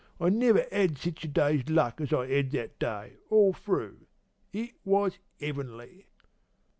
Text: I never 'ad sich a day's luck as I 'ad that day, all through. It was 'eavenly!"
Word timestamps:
I 0.19 0.29
never 0.29 0.65
'ad 0.71 0.97
sich 0.97 1.23
a 1.25 1.27
day's 1.27 1.69
luck 1.69 2.01
as 2.01 2.11
I 2.11 2.25
'ad 2.27 2.49
that 2.53 2.79
day, 2.79 3.17
all 3.29 3.53
through. 3.53 4.07
It 4.51 4.71
was 4.83 5.19
'eavenly!" 5.39 6.07